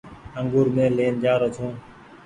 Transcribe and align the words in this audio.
انگور 0.39 0.67
مين 0.75 0.91
لين 0.97 1.13
جآ 1.23 1.33
رو 1.41 1.47
ڇو۔ 1.55 1.67